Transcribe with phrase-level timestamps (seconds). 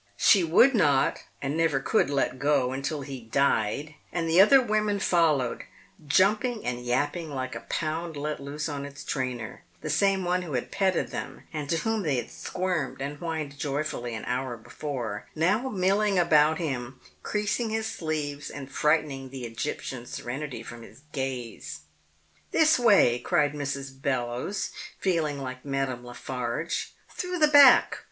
[0.17, 4.97] She would not and never could let go, until he died, and the other women
[4.99, 5.61] followed,
[6.07, 10.53] jumping and yapping like a pound let loose on its trainer, the same one who
[10.53, 15.27] had petted them and to whom they had squirmed and whined joyfully an hour before,
[15.35, 21.81] now milling about him, creasing his sleeves and frightening the Egyptian serenity from his gaze.
[22.49, 24.01] "This way!" cried Mrs.
[24.01, 26.95] Bellowes, feeling like Madame Lafarge.
[27.07, 27.99] "Through the back!